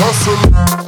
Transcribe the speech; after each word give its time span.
hustle. 0.00 0.87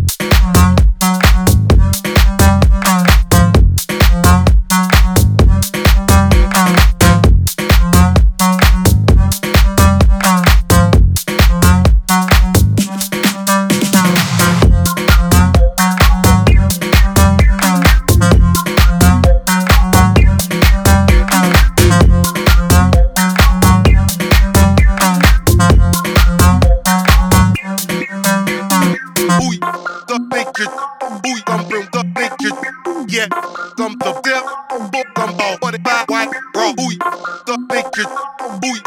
picture. 38.01 38.31
Uy, 38.63 38.79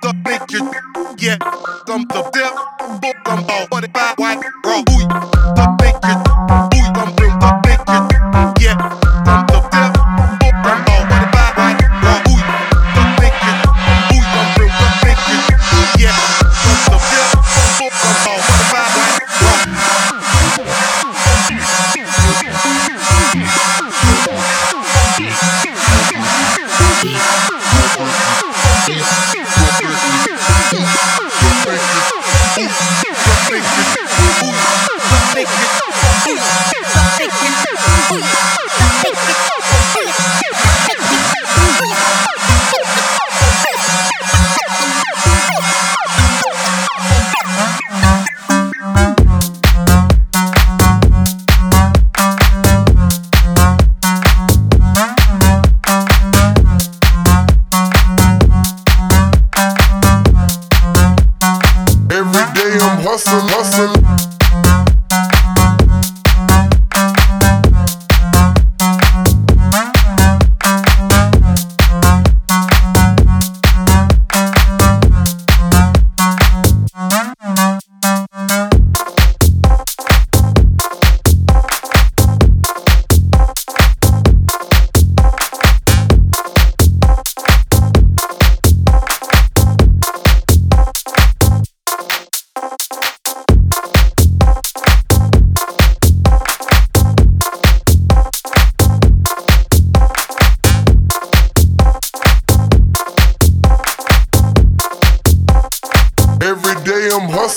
the 0.00 0.12
picture. 0.24 0.64
Yeah, 1.18 1.38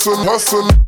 Hustling, 0.06 0.28
hustling. 0.28 0.85